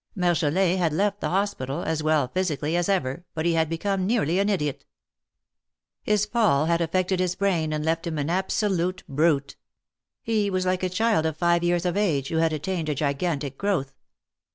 [0.15, 4.39] Marjolin had left the hospital, as well physically, as ever, but he had become nearly
[4.39, 4.83] an idiot.
[6.01, 7.51] His fall had affected THE MARKETS OF PARIS.
[7.51, 9.57] 265 his brain, and left him an absolute brute.
[10.23, 13.59] He was like a child of five years of age, who had attained a gigantic
[13.59, 13.93] growth.